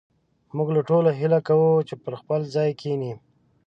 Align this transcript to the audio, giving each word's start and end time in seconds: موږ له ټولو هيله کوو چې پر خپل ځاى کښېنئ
موږ 0.55 0.67
له 0.77 0.81
ټولو 0.89 1.09
هيله 1.19 1.39
کوو 1.47 1.71
چې 1.87 1.93
پر 2.03 2.13
خپل 2.21 2.39
ځاى 2.53 2.71
کښېنئ 2.79 3.13